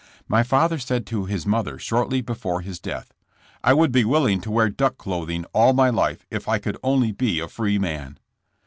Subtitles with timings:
[0.27, 3.13] My father said to his mother shortly before his death:
[3.63, 7.11] ''I would be willing to wear duck clothing all my life if I could only
[7.11, 8.17] be a free man.'